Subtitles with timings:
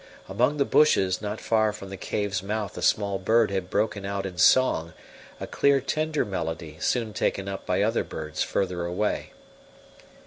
[0.27, 4.25] Among the bushes not far from the cave's mouth a small bird had broken out
[4.25, 4.93] in song,
[5.39, 9.31] a clear, tender melody soon taken up by other birds further away.